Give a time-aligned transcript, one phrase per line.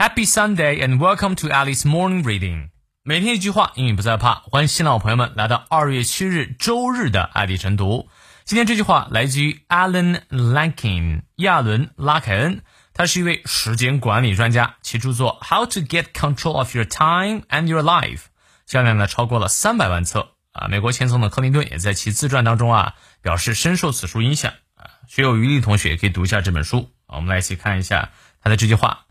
[0.00, 2.68] Happy Sunday and welcome to Alice Morning Reading。
[3.02, 4.36] 每天一句话，英语不再怕。
[4.44, 8.08] 欢迎新老朋友们来到二月七日周日的爱丽晨读。
[8.44, 12.62] 今天这句话来自于 Alan Lankin，亚伦·拉凯恩。
[12.94, 18.18] 他是一位时间管理专家，其著作《How to Get Control of Your Time and Your Life》
[18.66, 20.68] 销量呢超过了三百万册啊！
[20.68, 24.86] 美国前总统克林顿也在其自传当中啊表示深受此书影响啊。
[25.08, 26.88] 学有余力同学可以读一下这本书。
[27.08, 28.10] 我们来一起看一下
[28.40, 29.06] 他的这句话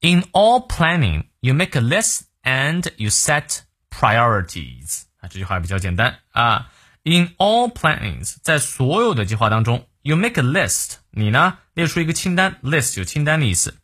[0.00, 3.60] ：In all planning, you make a list and you set
[3.90, 5.02] priorities。
[5.18, 6.70] 啊，这句话比较简单啊。
[7.02, 13.76] In all plannings，在所有的计划当中，you make a list，你呢列出一个清单，list 有清单的意思，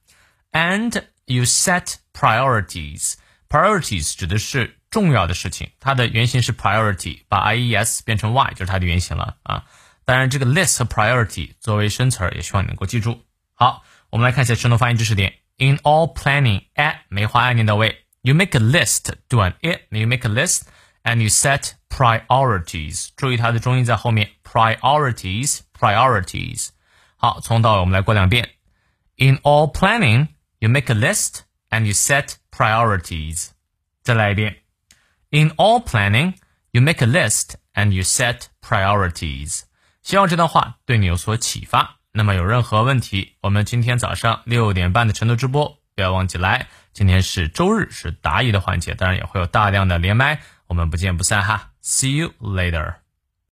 [0.50, 9.64] and you set priorities，priorities 指的是重要的事情，它的原型是 priority，把 i e s 变成 y 就是它的原型了啊。
[10.04, 13.24] 当然，这个 list 和 priority 作为生词儿，也希望你能够记住。
[13.54, 15.34] 好，我们来看一下生动发音知识点。
[15.58, 21.74] In all planning，at 梅花 i 念到位，you make a list，读完 it，you make a list，and you set
[21.88, 26.70] priorities，注意它的重音在后面，priorities，priorities。
[27.16, 28.56] 好，从到尾我们来过两遍。
[29.16, 33.50] In all planning, you make a list and you set priorities。
[34.02, 34.64] 再来一遍。
[35.30, 36.34] In all planning,
[36.72, 39.62] you make a list and you set priorities。
[40.02, 41.95] 希望这段话对你有所启发。
[42.17, 46.65] 那么有任何问题，我们今天早上六点半的晨读直播不要忘记来。
[46.91, 51.69] 今天是周日，是答疑的环节，当然也会有大量的连麦，我们不见不散哈。
[51.83, 53.06] See you later.